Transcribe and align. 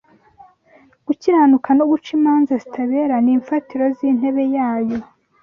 gukiranuka 1.07 1.69
no 1.77 1.85
guca 1.91 2.09
imanza 2.17 2.51
zitabera 2.63 3.15
ni 3.23 3.31
imfatiro 3.37 3.83
z’intebe 3.97 4.43
yayo 4.55 4.97